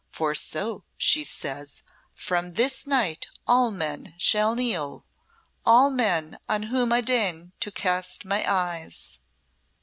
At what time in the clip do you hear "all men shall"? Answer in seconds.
3.45-4.55